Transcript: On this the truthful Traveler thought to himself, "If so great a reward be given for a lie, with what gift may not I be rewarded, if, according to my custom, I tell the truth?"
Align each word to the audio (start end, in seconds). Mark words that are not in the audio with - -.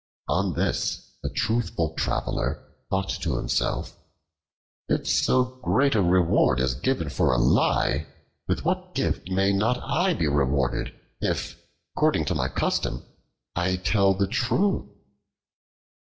On 0.27 0.55
this 0.55 1.11
the 1.21 1.29
truthful 1.29 1.93
Traveler 1.93 2.69
thought 2.89 3.09
to 3.21 3.37
himself, 3.37 3.95
"If 4.89 5.05
so 5.07 5.43
great 5.61 5.93
a 5.93 6.01
reward 6.01 6.57
be 6.57 6.65
given 6.81 7.09
for 7.09 7.31
a 7.31 7.37
lie, 7.37 8.07
with 8.47 8.65
what 8.65 8.95
gift 8.95 9.29
may 9.29 9.53
not 9.53 9.77
I 9.79 10.15
be 10.15 10.27
rewarded, 10.27 10.91
if, 11.19 11.55
according 11.95 12.25
to 12.25 12.33
my 12.33 12.47
custom, 12.47 13.05
I 13.55 13.75
tell 13.75 14.15
the 14.15 14.25
truth?" 14.25 14.89